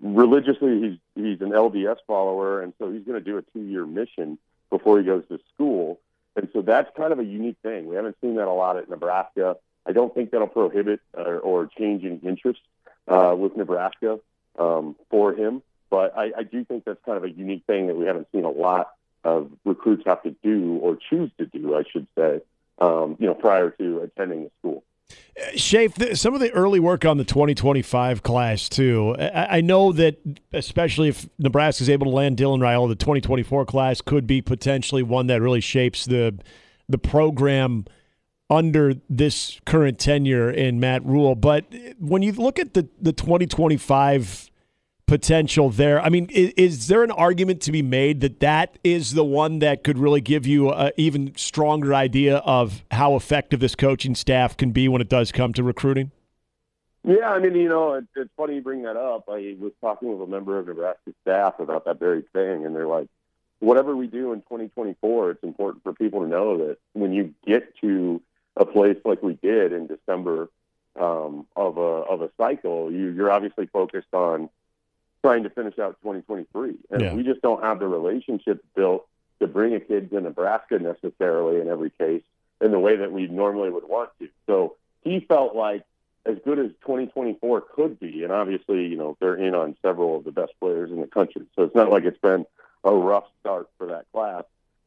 religiously 0.02 0.82
he's 0.82 0.98
he's 1.16 1.42
an 1.42 1.52
LDS 1.52 1.98
follower, 2.08 2.62
and 2.62 2.74
so 2.80 2.92
he's 2.92 3.04
going 3.04 3.20
to 3.20 3.24
do 3.24 3.38
a 3.38 3.42
two 3.42 3.62
year 3.62 3.86
mission 3.86 4.38
before 4.70 5.00
he 5.00 5.06
goes 5.06 5.24
to 5.30 5.40
school. 5.54 6.00
And 6.38 6.48
so 6.54 6.62
that's 6.62 6.90
kind 6.96 7.12
of 7.12 7.20
a 7.20 7.26
unique 7.26 7.58
thing. 7.64 7.88
We 7.88 7.96
haven't 7.96 8.16
seen 8.22 8.36
that 8.36 8.48
a 8.48 8.54
lot 8.54 8.78
at 8.78 8.90
Nebraska. 8.90 9.58
I 9.88 9.92
don't 9.92 10.14
think 10.14 10.32
that'll 10.32 10.48
prohibit 10.48 11.02
or, 11.14 11.40
or 11.40 11.66
change 11.66 12.06
any 12.06 12.20
interest 12.24 12.60
uh, 13.08 13.36
with 13.38 13.58
Nebraska 13.58 14.20
um, 14.60 14.96
for 15.10 15.34
him. 15.34 15.64
But 15.90 16.16
I, 16.16 16.32
I 16.38 16.44
do 16.44 16.64
think 16.64 16.86
that's 16.86 17.04
kind 17.06 17.18
of 17.18 17.24
a 17.24 17.30
unique 17.30 17.64
thing 17.66 17.88
that 17.88 17.98
we 17.98 18.06
haven't 18.06 18.28
seen 18.32 18.44
a 18.44 18.52
lot 18.52 18.92
of 19.24 19.52
recruits 19.66 20.04
have 20.06 20.22
to 20.24 20.36
do 20.44 20.78
or 20.78 20.96
choose 21.10 21.32
to 21.40 21.48
do, 21.48 21.76
I 21.76 21.84
should 21.92 22.08
say, 22.16 22.42
um, 22.78 23.18
you 23.20 23.26
know, 23.26 23.34
prior 23.34 23.72
to 23.72 24.02
attending 24.02 24.44
the 24.44 24.52
school. 24.60 24.84
Shafe, 25.56 26.18
some 26.18 26.34
of 26.34 26.40
the 26.40 26.52
early 26.52 26.80
work 26.80 27.06
on 27.06 27.18
the 27.18 27.24
2025 27.24 28.24
class, 28.24 28.68
too. 28.68 29.16
I, 29.20 29.62
know 29.62 29.92
that, 29.92 30.18
especially 30.52 31.10
if 31.10 31.30
Nebraska 31.38 31.84
is 31.84 31.90
able 31.90 32.06
to 32.06 32.12
land 32.12 32.38
Dylan 32.38 32.60
Raiola, 32.60 32.90
the 32.90 32.96
2024 32.96 33.66
class 33.66 34.02
could 34.02 34.26
be 34.26 34.42
potentially 34.42 35.04
one 35.04 35.28
that 35.28 35.42
really 35.42 35.62
shapes 35.62 36.06
the 36.06 36.40
the 36.90 36.98
program 36.98 37.86
under 38.50 38.94
this 39.10 39.60
current 39.66 40.00
tenure 40.00 40.50
in 40.50 40.80
Matt 40.80 41.06
Rhule. 41.06 41.36
But 41.36 41.66
when 42.00 42.22
you 42.22 42.32
look 42.32 42.60
at 42.60 42.74
the, 42.74 42.88
the 43.00 43.12
2025 43.12 44.50
potential 45.08 45.70
there, 45.70 46.02
I 46.02 46.10
mean, 46.10 46.28
is, 46.30 46.54
is, 46.58 46.88
there 46.88 47.02
an 47.02 47.12
argument 47.12 47.62
to 47.64 47.72
be 47.72 47.82
made 47.82 48.20
that 48.22 48.42
that 48.42 48.78
is 48.84 49.14
the 49.14 49.24
one 49.24 49.60
that 49.60 49.84
could 49.84 49.98
really 49.98 50.22
give 50.22 50.46
you 50.46 50.70
an 50.72 50.92
even 50.98 51.34
stronger 51.36 51.96
idea 51.96 52.38
of 52.38 52.84
how 52.92 53.16
effective 53.16 53.62
this 53.62 53.74
coaching 53.74 54.14
staff 54.14 54.58
can 54.58 54.72
be 54.72 54.88
when 54.88 55.02
it 55.02 55.10
does 55.10 55.32
come 55.32 55.54
to 55.54 55.64
recruiting? 55.64 56.12
Yeah, 57.04 57.30
I 57.30 57.40
mean, 57.40 57.56
you 57.56 57.70
know, 57.70 57.94
it, 57.94 58.06
it's 58.18 58.30
funny 58.36 58.56
you 58.56 58.62
bring 58.62 58.84
that 58.84 58.98
up. 58.98 59.30
I 59.30 59.56
was 59.58 59.72
talking 59.80 60.10
with 60.12 60.28
a 60.28 60.30
member 60.30 60.60
of 60.60 60.68
Nebraska 60.68 61.14
staff 61.22 61.60
about 61.60 61.86
that 61.86 62.00
very 62.00 62.24
thing, 62.34 62.66
and 62.66 62.76
they're 62.76 62.86
like, 62.86 63.08
whatever 63.60 63.96
we 63.96 64.08
do 64.08 64.34
in 64.34 64.42
2024, 64.42 65.32
it's 65.32 65.44
important 65.44 65.84
for 65.84 65.94
people 65.94 66.22
to 66.22 66.28
know 66.28 66.58
that 66.58 66.78
when 66.94 67.14
you 67.14 67.34
get 67.46 67.76
to 67.78 68.22
a 68.58 68.66
place 68.66 68.98
like 69.06 69.24
we 69.24 69.36
did 69.42 69.72
in 69.72 69.88
December 69.88 70.50
um, 71.00 71.46
of 71.56 71.78
a 71.78 71.82
of 71.82 72.22
a 72.22 72.30
cycle, 72.38 72.92
you, 72.92 73.10
you're 73.12 73.32
obviously 73.32 73.68
focused 73.68 74.14
on 74.14 74.50
trying 75.28 75.44
to 75.44 75.50
finish 75.50 75.78
out 75.78 75.98
2023, 76.04 76.76
and 76.90 77.02
yeah. 77.02 77.14
we 77.14 77.22
just 77.22 77.42
don't 77.42 77.62
have 77.62 77.80
the 77.80 77.88
relationship 77.88 78.64
built 78.76 79.06
to 79.42 79.48
bring 79.48 79.74
a 79.74 79.80
kid 79.80 80.10
to 80.10 80.22
Nebraska 80.22 80.80
necessarily 80.80 81.60
in 81.60 81.68
every 81.68 81.90
case 81.90 82.24
in 82.62 82.72
the 82.72 82.80
way 82.80 82.96
that 82.96 83.12
we 83.12 83.28
normally 83.28 83.70
would 83.70 83.88
want 83.88 84.10
to. 84.20 84.30
So 84.46 84.78
he 85.04 85.20
felt 85.20 85.54
like 85.54 85.84
as 86.26 86.38
good 86.46 86.60
as 86.60 86.72
2024 86.82 87.62
could 87.76 88.00
be, 88.00 88.24
and 88.24 88.32
obviously, 88.32 88.86
you 88.86 88.96
know, 88.96 89.18
they're 89.20 89.36
in 89.36 89.54
on 89.54 89.76
several 89.82 90.16
of 90.16 90.24
the 90.24 90.32
best 90.32 90.54
players 90.62 90.92
in 90.92 91.02
the 91.02 91.08
country, 91.08 91.46
so 91.58 91.64
it's 91.64 91.76
not 91.76 91.90
like 91.90 92.06
it's 92.06 92.20
been 92.20 92.46
a 92.86 92.94
rough 92.94 93.26
start 93.42 93.68
for 93.78 93.88
that 93.88 94.06
class. 94.14 94.46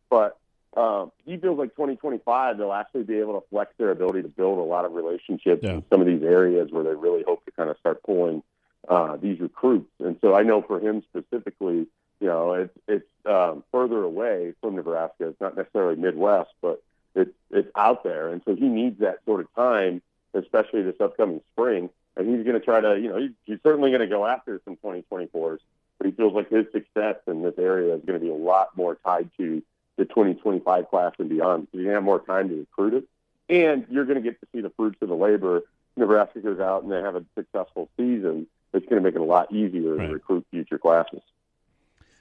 But 0.08 0.38
um, 0.74 1.12
he 1.26 1.36
feels 1.36 1.58
like 1.58 1.70
2025 1.76 2.56
they'll 2.56 2.72
actually 2.72 3.02
be 3.02 3.18
able 3.18 3.38
to 3.38 3.46
flex 3.50 3.72
their 3.76 3.90
ability 3.90 4.22
to 4.22 4.28
build 4.28 4.58
a 4.58 4.62
lot 4.62 4.86
of 4.86 4.92
relationships 4.92 5.60
yeah. 5.62 5.72
in 5.72 5.84
some 5.90 6.00
of 6.00 6.06
these 6.06 6.22
areas 6.22 6.70
where 6.70 6.84
they 6.84 6.94
really 6.94 7.24
hope 7.26 7.44
to 7.44 7.50
kind 7.50 7.68
of 7.68 7.76
start 7.78 8.02
pulling 8.04 8.42
uh, 8.88 9.16
these 9.16 9.40
recruits. 9.40 9.90
And 9.98 10.16
so 10.20 10.34
I 10.34 10.42
know 10.42 10.62
for 10.62 10.80
him 10.80 11.02
specifically, 11.10 11.86
you 12.20 12.26
know, 12.26 12.52
it's 12.52 12.78
it's 12.86 13.06
um, 13.26 13.64
further 13.72 14.02
away 14.02 14.54
from 14.60 14.76
Nebraska. 14.76 15.28
It's 15.28 15.40
not 15.40 15.56
necessarily 15.56 15.96
Midwest, 15.96 16.50
but 16.60 16.82
it's 17.14 17.32
it's 17.50 17.70
out 17.76 18.04
there, 18.04 18.28
and 18.28 18.42
so 18.44 18.54
he 18.54 18.68
needs 18.68 19.00
that 19.00 19.18
sort 19.24 19.40
of 19.40 19.52
time, 19.54 20.02
especially 20.34 20.82
this 20.82 21.00
upcoming 21.00 21.40
spring. 21.52 21.90
And 22.16 22.28
he's 22.28 22.44
going 22.44 22.58
to 22.58 22.64
try 22.64 22.80
to, 22.80 22.98
you 23.00 23.08
know, 23.08 23.18
he's, 23.18 23.30
he's 23.44 23.58
certainly 23.62 23.90
going 23.90 24.00
to 24.00 24.06
go 24.06 24.26
after 24.26 24.60
some 24.64 24.76
2024s, 24.84 25.58
but 25.96 26.06
he 26.06 26.10
feels 26.10 26.34
like 26.34 26.50
his 26.50 26.66
success 26.72 27.16
in 27.28 27.40
this 27.42 27.54
area 27.56 27.94
is 27.94 28.02
going 28.04 28.18
to 28.18 28.24
be 28.24 28.30
a 28.30 28.34
lot 28.34 28.76
more 28.76 28.96
tied 28.96 29.30
to 29.38 29.62
the 29.96 30.04
2025 30.04 30.90
class 30.90 31.12
and 31.18 31.28
beyond. 31.28 31.68
So 31.70 31.78
you're 31.78 31.84
going 31.84 31.92
to 31.92 31.96
have 31.98 32.04
more 32.04 32.20
time 32.20 32.48
to 32.48 32.56
recruit 32.56 32.94
it, 32.94 33.04
and 33.48 33.86
you're 33.90 34.04
going 34.04 34.22
to 34.22 34.28
get 34.28 34.40
to 34.40 34.46
see 34.52 34.60
the 34.60 34.70
fruits 34.70 34.98
of 35.00 35.08
the 35.08 35.14
labor. 35.14 35.62
Nebraska 35.96 36.40
goes 36.40 36.58
out 36.58 36.82
and 36.82 36.92
they 36.92 37.00
have 37.00 37.16
a 37.16 37.24
successful 37.36 37.88
season. 37.96 38.46
It's 38.72 38.86
going 38.86 39.02
to 39.02 39.06
make 39.06 39.14
it 39.14 39.20
a 39.20 39.24
lot 39.24 39.52
easier 39.52 39.94
right. 39.94 40.06
to 40.06 40.12
recruit 40.12 40.46
future 40.50 40.78
classes. 40.78 41.20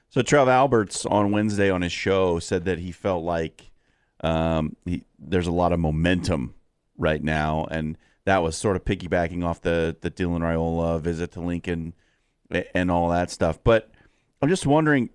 So 0.09 0.23
Trev 0.23 0.47
Alberts 0.47 1.05
on 1.05 1.31
Wednesday 1.31 1.69
on 1.69 1.81
his 1.81 1.91
show 1.91 2.39
said 2.39 2.65
that 2.65 2.79
he 2.79 2.91
felt 2.91 3.23
like 3.23 3.69
um, 4.21 4.75
he, 4.85 5.03
there's 5.19 5.47
a 5.47 5.51
lot 5.51 5.71
of 5.71 5.79
momentum 5.79 6.55
right 6.97 7.23
now, 7.23 7.67
and 7.69 7.97
that 8.25 8.39
was 8.39 8.57
sort 8.57 8.75
of 8.75 8.83
piggybacking 8.83 9.43
off 9.45 9.61
the 9.61 9.95
the 10.01 10.09
Dylan 10.09 10.39
Raiola 10.39 10.99
visit 10.99 11.31
to 11.33 11.41
Lincoln 11.41 11.93
and 12.73 12.89
all 12.89 13.09
that 13.09 13.29
stuff. 13.29 13.59
But 13.63 13.91
I'm 14.41 14.49
just 14.49 14.65
wondering, 14.65 15.09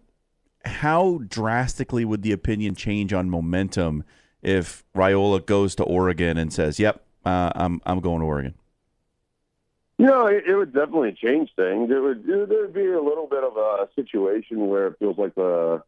how 0.65 1.21
drastically 1.27 2.05
would 2.05 2.23
the 2.23 2.33
opinion 2.33 2.75
change 2.75 3.13
on 3.13 3.29
momentum 3.29 4.05
if 4.43 4.85
Raiola 4.95 5.45
goes 5.45 5.75
to 5.77 5.83
Oregon 5.83 6.39
and 6.39 6.53
says, 6.53 6.79
"Yep, 6.79 7.05
uh, 7.25 7.51
I'm 7.55 7.81
I'm 7.85 8.01
going 8.01 8.21
to 8.21 8.27
Oregon"? 8.27 8.55
You 9.99 10.07
know, 10.07 10.27
it, 10.27 10.45
it, 10.47 10.55
would 10.57 10.73
definitely 10.73 11.13
change 11.13 11.51
things. 11.55 11.91
It 11.91 12.03
would 12.03 12.27
there'd 12.27 12.75
be 12.75 12.87
a 12.87 13.01
little 13.01 13.29
bit 13.29 13.45
of 13.45 13.57
a 13.57 13.89
situation 13.95 14.67
where 14.67 14.89
it 14.89 14.99
feels 14.99 15.17
like 15.19 15.37
a 15.37 15.83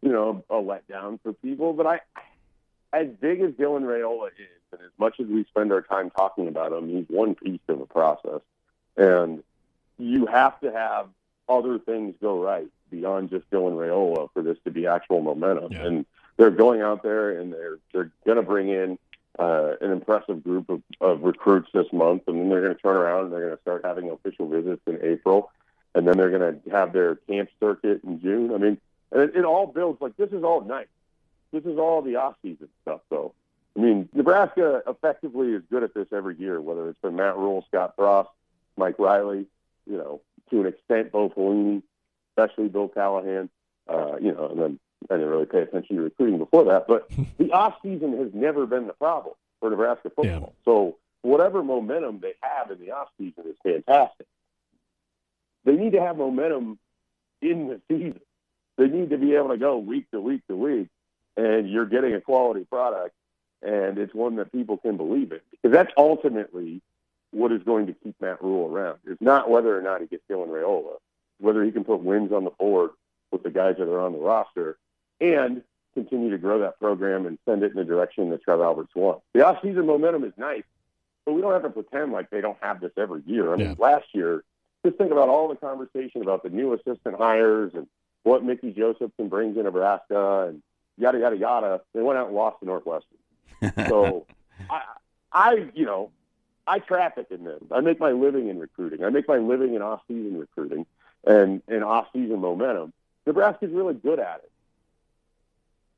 you 0.00 0.12
know 0.12 0.42
a 0.48 0.54
letdown 0.54 1.20
for 1.22 1.34
people. 1.34 1.74
But 1.74 1.86
I, 1.86 2.00
as 2.92 3.08
big 3.20 3.42
as 3.42 3.52
Dylan 3.52 3.82
Raiola 3.82 4.28
is, 4.28 4.72
and 4.72 4.80
as 4.80 4.90
much 4.98 5.20
as 5.20 5.26
we 5.26 5.44
spend 5.44 5.72
our 5.72 5.82
time 5.82 6.10
talking 6.10 6.48
about 6.48 6.72
him, 6.72 6.88
he's 6.88 7.04
one 7.08 7.34
piece 7.34 7.60
of 7.68 7.80
a 7.80 7.86
process, 7.86 8.40
and 8.96 9.42
you 9.98 10.26
have 10.26 10.58
to 10.60 10.72
have 10.72 11.08
other 11.48 11.78
things 11.78 12.14
go 12.22 12.40
right 12.42 12.68
beyond 12.90 13.30
just 13.30 13.48
Dylan 13.50 13.76
Raiola 13.76 14.30
for 14.32 14.42
this 14.42 14.56
to 14.64 14.70
be 14.70 14.86
actual 14.86 15.20
momentum. 15.20 15.72
Yeah. 15.72 15.86
And 15.86 16.06
they're 16.36 16.50
going 16.50 16.80
out 16.80 17.02
there 17.02 17.38
and 17.38 17.52
they're 17.52 17.78
they're 17.92 18.10
going 18.24 18.36
to 18.36 18.42
bring 18.42 18.68
in 18.68 18.98
uh, 19.38 19.72
an 19.80 19.90
impressive 19.90 20.42
group 20.44 20.68
of, 20.68 20.82
of 21.00 21.22
recruits 21.22 21.68
this 21.72 21.92
month, 21.92 22.22
and 22.26 22.38
then 22.38 22.48
they're 22.48 22.62
going 22.62 22.74
to 22.74 22.80
turn 22.80 22.96
around 22.96 23.24
and 23.24 23.32
they're 23.32 23.46
going 23.46 23.56
to 23.56 23.62
start 23.62 23.84
having 23.84 24.10
official 24.10 24.48
visits 24.48 24.82
in 24.86 24.98
April, 25.02 25.50
and 25.94 26.06
then 26.06 26.16
they're 26.16 26.30
going 26.30 26.60
to 26.60 26.70
have 26.70 26.92
their 26.92 27.16
camp 27.16 27.48
circuit 27.60 28.02
in 28.04 28.20
June. 28.20 28.52
I 28.54 28.58
mean, 28.58 28.78
it, 29.12 29.36
it 29.36 29.44
all 29.44 29.66
builds 29.66 30.00
like 30.00 30.16
this 30.16 30.30
is 30.30 30.44
all 30.44 30.60
nice. 30.60 30.86
This 31.52 31.64
is 31.64 31.78
all 31.78 32.02
the 32.02 32.16
off 32.16 32.34
season 32.42 32.68
stuff, 32.82 33.00
though. 33.10 33.32
I 33.76 33.80
mean, 33.80 34.08
Nebraska 34.12 34.82
effectively 34.86 35.52
is 35.52 35.62
good 35.70 35.82
at 35.82 35.94
this 35.94 36.06
every 36.12 36.36
year, 36.36 36.60
whether 36.60 36.88
it's 36.88 37.00
been 37.00 37.16
Matt 37.16 37.36
Rhule, 37.36 37.64
Scott 37.68 37.94
Frost, 37.96 38.30
Mike 38.76 38.98
Riley, 38.98 39.46
you 39.86 39.96
know, 39.96 40.20
to 40.50 40.60
an 40.60 40.66
extent, 40.66 41.12
Bo 41.12 41.28
Pelini, 41.28 41.82
especially 42.30 42.68
Bill 42.68 42.88
Callahan. 42.88 43.48
Uh, 43.86 44.16
you 44.20 44.32
know, 44.32 44.48
and 44.48 44.60
then 44.60 44.78
I 45.10 45.14
didn't 45.14 45.28
really 45.28 45.46
pay 45.46 45.60
attention 45.60 45.96
to 45.96 46.02
recruiting 46.02 46.38
before 46.38 46.64
that. 46.64 46.86
But 46.86 47.10
the 47.38 47.52
off 47.52 47.74
season 47.82 48.16
has 48.18 48.28
never 48.32 48.66
been 48.66 48.86
the 48.86 48.92
problem 48.94 49.34
for 49.60 49.70
Nebraska 49.70 50.10
football. 50.10 50.54
Yeah. 50.56 50.62
So 50.64 50.96
whatever 51.22 51.62
momentum 51.62 52.20
they 52.20 52.34
have 52.40 52.70
in 52.70 52.78
the 52.78 52.92
off 52.92 53.08
season 53.18 53.44
is 53.48 53.56
fantastic. 53.62 54.26
They 55.64 55.72
need 55.72 55.92
to 55.92 56.00
have 56.00 56.16
momentum 56.16 56.78
in 57.40 57.68
the 57.68 57.80
season. 57.88 58.20
They 58.76 58.88
need 58.88 59.10
to 59.10 59.18
be 59.18 59.34
able 59.34 59.48
to 59.48 59.56
go 59.56 59.78
week 59.78 60.10
to 60.10 60.20
week 60.20 60.42
to 60.48 60.56
week, 60.56 60.88
and 61.36 61.70
you're 61.70 61.86
getting 61.86 62.14
a 62.14 62.20
quality 62.20 62.64
product, 62.64 63.14
and 63.62 63.98
it's 63.98 64.14
one 64.14 64.36
that 64.36 64.52
people 64.52 64.76
can 64.76 64.96
believe 64.96 65.32
in. 65.32 65.40
Because 65.50 65.72
that's 65.72 65.92
ultimately 65.96 66.82
what 67.30 67.52
is 67.52 67.62
going 67.62 67.86
to 67.86 67.94
keep 67.94 68.14
Matt 68.20 68.42
Rhule 68.42 68.72
around. 68.72 68.98
It's 69.06 69.20
not 69.20 69.48
whether 69.48 69.76
or 69.76 69.82
not 69.82 70.00
he 70.00 70.06
gets 70.06 70.22
Dylan 70.30 70.48
Raiola, 70.48 70.96
whether 71.40 71.64
he 71.64 71.70
can 71.70 71.84
put 71.84 72.00
wins 72.00 72.32
on 72.32 72.44
the 72.44 72.50
board 72.50 72.90
with 73.30 73.42
the 73.42 73.50
guys 73.50 73.76
that 73.78 73.88
are 73.88 74.00
on 74.00 74.12
the 74.12 74.18
roster, 74.18 74.76
and 75.32 75.62
continue 75.94 76.30
to 76.30 76.38
grow 76.38 76.58
that 76.60 76.78
program 76.78 77.24
and 77.26 77.38
send 77.46 77.62
it 77.62 77.70
in 77.70 77.76
the 77.76 77.84
direction 77.84 78.30
that 78.30 78.42
Trev 78.42 78.60
Alberts 78.60 78.94
wants. 78.94 79.22
The 79.32 79.40
offseason 79.40 79.86
momentum 79.86 80.24
is 80.24 80.32
nice, 80.36 80.64
but 81.24 81.32
we 81.34 81.40
don't 81.40 81.52
have 81.52 81.62
to 81.62 81.70
pretend 81.70 82.12
like 82.12 82.30
they 82.30 82.40
don't 82.40 82.58
have 82.60 82.80
this 82.80 82.90
every 82.96 83.22
year. 83.26 83.52
I 83.52 83.56
mean, 83.56 83.68
Yeah. 83.68 83.74
last 83.78 84.06
year, 84.12 84.42
just 84.84 84.98
think 84.98 85.12
about 85.12 85.28
all 85.28 85.48
the 85.48 85.56
conversation 85.56 86.20
about 86.22 86.42
the 86.42 86.50
new 86.50 86.72
assistant 86.74 87.16
hires 87.16 87.72
and 87.74 87.86
what 88.24 88.44
Mickey 88.44 88.72
Josephson 88.72 89.28
brings 89.28 89.56
in 89.56 89.64
Nebraska 89.64 90.46
and 90.48 90.62
yada 90.98 91.18
yada 91.20 91.36
yada. 91.36 91.80
They 91.94 92.02
went 92.02 92.18
out 92.18 92.26
and 92.26 92.36
lost 92.36 92.60
to 92.60 92.66
Northwestern. 92.66 93.18
So 93.88 94.26
I, 94.68 94.82
I, 95.32 95.70
you 95.74 95.86
know, 95.86 96.10
I 96.66 96.78
traffic 96.80 97.26
in 97.30 97.44
this. 97.44 97.62
I 97.70 97.80
make 97.80 97.98
my 98.00 98.12
living 98.12 98.48
in 98.48 98.58
recruiting. 98.58 99.04
I 99.04 99.10
make 99.10 99.26
my 99.28 99.38
living 99.38 99.74
in 99.74 99.80
off-season 99.82 100.38
recruiting 100.38 100.86
and 101.26 101.62
and 101.68 101.82
off-season 101.84 102.40
momentum. 102.40 102.92
Nebraska's 103.26 103.70
really 103.70 103.94
good 103.94 104.18
at 104.18 104.40
it. 104.44 104.50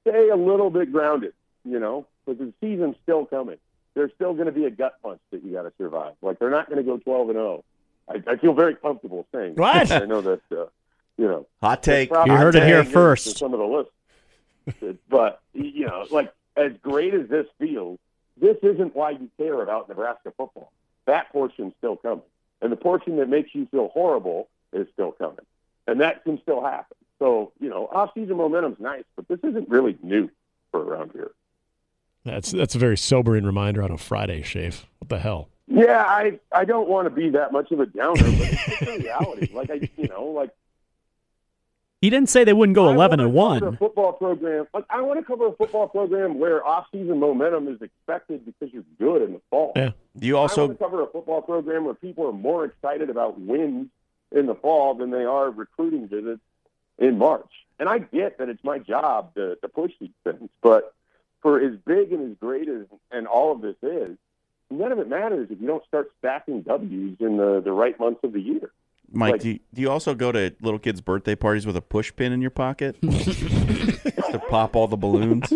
Stay 0.08 0.28
a 0.28 0.36
little 0.36 0.70
bit 0.70 0.92
grounded, 0.92 1.32
you 1.64 1.80
know, 1.80 2.06
because 2.25 2.38
the 2.38 2.52
season's 2.60 2.96
still 3.02 3.26
coming. 3.26 3.56
There's 3.94 4.12
still 4.14 4.34
going 4.34 4.46
to 4.46 4.52
be 4.52 4.64
a 4.66 4.70
gut 4.70 4.96
punch 5.02 5.20
that 5.30 5.42
you 5.42 5.52
got 5.52 5.62
to 5.62 5.72
survive. 5.78 6.12
Like 6.22 6.38
they're 6.38 6.50
not 6.50 6.68
going 6.68 6.78
to 6.78 6.84
go 6.84 6.98
12 6.98 7.30
and 7.30 7.36
0. 7.36 7.64
I, 8.08 8.22
I 8.26 8.36
feel 8.36 8.52
very 8.52 8.75
comfortable 8.76 9.26
saying. 9.32 9.54
that. 9.56 9.60
What? 9.60 9.90
I 9.90 10.04
know 10.04 10.20
that, 10.20 10.40
uh, 10.52 10.66
you 11.16 11.26
know, 11.26 11.46
Hot 11.62 11.82
take. 11.82 12.10
probably 12.10 12.34
You 12.34 12.38
heard 12.38 12.54
it 12.54 12.62
here 12.64 12.84
first. 12.84 13.38
Some 13.38 13.52
of 13.52 13.58
the 13.58 13.64
lists, 13.66 14.98
but 15.08 15.40
you 15.54 15.86
know, 15.86 16.06
like 16.10 16.32
as 16.56 16.72
great 16.82 17.14
as 17.14 17.28
this 17.28 17.46
feels, 17.58 17.98
this 18.36 18.56
isn't 18.62 18.94
why 18.94 19.10
you 19.10 19.30
care 19.38 19.62
about 19.62 19.88
Nebraska 19.88 20.32
football. 20.36 20.72
That 21.06 21.32
portion's 21.32 21.72
still 21.78 21.96
coming, 21.96 22.25
and 22.60 22.70
the 22.70 22.76
portion 22.76 23.16
that 23.16 23.28
makes 23.28 23.54
you 23.54 23.66
feel 23.66 23.88
horrible 23.88 24.48
is 24.72 24.86
still 24.92 25.12
coming, 25.12 25.46
and 25.86 26.00
that 26.00 26.25
can 26.25 26.40
still 26.42 26.62
happen. 26.62 26.95
So 27.18 27.52
you 27.61 27.68
know, 27.70 27.88
off-season 27.92 28.37
momentum's 28.37 28.78
nice, 28.80 29.04
but 29.16 29.26
this 29.28 29.38
isn't 29.42 29.68
really 29.68 29.96
new 30.02 30.30
for 30.70 30.80
around 30.82 31.12
here. 31.12 31.30
That's 32.25 32.50
that's 32.50 32.75
a 32.75 32.78
very 32.78 32.96
sobering 32.96 33.44
reminder 33.44 33.82
on 33.82 33.90
a 33.90 33.99
Friday, 33.99 34.42
Shafe. 34.42 34.85
What 34.99 35.08
the 35.08 35.18
hell? 35.18 35.49
Yeah, 35.68 36.04
I 36.06 36.38
I 36.52 36.64
don't 36.64 36.88
want 36.88 37.06
to 37.06 37.11
be 37.11 37.30
that 37.30 37.52
much 37.52 37.70
of 37.73 37.80
a 37.80 37.87
downer, 37.87 38.23
but 38.23 38.32
it's 38.40 38.66
just 38.66 38.82
a 38.82 38.99
reality. 39.02 39.52
Like 39.52 39.70
I, 39.70 39.88
you 39.96 40.08
know, 40.08 40.25
like 40.26 40.50
He 42.00 42.11
didn't 42.11 42.28
say 42.28 42.44
they 42.44 42.52
wouldn't 42.52 42.75
go 42.76 42.88
I 42.88 42.94
11 42.94 43.18
wanna 43.20 43.28
and 43.28 43.35
cover 43.61 43.66
A 43.66 43.70
1. 43.70 43.76
football 43.78 44.12
program. 44.12 44.66
Like 44.75 44.85
I 44.90 45.00
want 45.00 45.18
to 45.20 45.25
cover 45.25 45.46
a 45.46 45.52
football 45.52 45.88
program 45.88 46.38
where 46.38 46.64
off-season 46.66 47.18
momentum 47.18 47.68
is 47.68 47.80
expected 47.80 48.44
because 48.44 48.73
you're 48.75 48.85
good 48.99 49.23
in 49.23 49.32
the 49.32 49.40
fall. 49.50 49.73
Yeah. 49.75 49.90
Do 50.18 50.26
you 50.26 50.37
I 50.37 50.40
also 50.42 50.66
want 50.66 50.78
to 50.78 50.85
cover 50.85 51.02
a 51.02 51.06
football 51.06 51.42
program 51.42 51.85
where 51.85 51.94
people 51.94 52.26
are 52.26 52.32
more 52.32 52.64
excited 52.64 53.08
about 53.11 53.40
wins 53.40 53.88
in 54.32 54.46
the 54.46 54.54
fall 54.56 54.94
than 54.94 55.11
they 55.11 55.25
are 55.25 55.50
recruiting 55.50 56.08
visits 56.08 56.40
in 56.98 57.18
March. 57.18 57.50
And 57.78 57.88
I 57.88 57.98
get 57.98 58.38
that 58.38 58.48
it's 58.48 58.64
my 58.64 58.78
job 58.78 59.34
to, 59.34 59.56
to 59.56 59.68
push 59.68 59.92
these 60.00 60.10
things, 60.24 60.48
but 60.62 60.94
for 61.42 61.60
as 61.60 61.76
big 61.86 62.12
and 62.12 62.32
as 62.32 62.38
great 62.38 62.68
as 62.68 62.86
and 63.10 63.26
all 63.26 63.52
of 63.52 63.60
this 63.60 63.76
is, 63.82 64.16
none 64.70 64.92
of 64.92 64.98
it 64.98 65.08
matters 65.08 65.48
if 65.50 65.60
you 65.60 65.66
don't 65.66 65.84
start 65.86 66.10
stacking 66.18 66.62
W's 66.62 67.16
in 67.20 67.36
the, 67.36 67.60
the 67.60 67.72
right 67.72 67.98
months 68.00 68.20
of 68.24 68.32
the 68.32 68.40
year. 68.40 68.70
Mike, 69.12 69.32
Like- 69.32 69.40
do 69.42 69.48
you, 69.50 69.60
do 69.74 69.82
you 69.82 69.90
also 69.90 70.14
go 70.14 70.32
to 70.32 70.54
little 70.60 70.80
kids' 70.80 71.00
birthday 71.00 71.34
parties 71.36 71.66
with 71.66 71.76
a 71.76 71.80
push 71.82 72.12
pin 72.16 72.32
in 72.32 72.40
your 72.40 72.50
pocket 72.50 73.00
to 73.02 74.42
pop 74.48 74.74
all 74.74 74.88
the 74.88 74.96
balloons? 74.96 75.52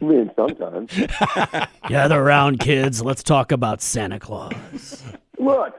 I 0.00 0.04
mean, 0.04 0.30
sometimes. 0.34 0.90
Gather 1.88 2.20
around, 2.20 2.58
kids. 2.58 3.02
Let's 3.02 3.22
talk 3.22 3.52
about 3.52 3.80
Santa 3.80 4.18
Claus. 4.18 5.04
Look, 5.38 5.76